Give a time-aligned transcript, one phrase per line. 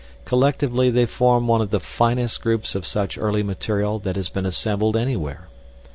[0.25, 4.47] Collectively they form one of the finest groups of such early material that has been
[4.47, 5.47] assembled anywhere.